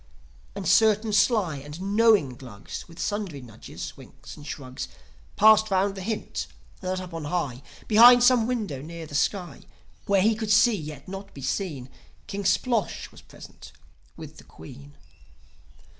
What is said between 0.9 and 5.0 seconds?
sly and knowing Glugs, With sundry nudges, winks and shrugs,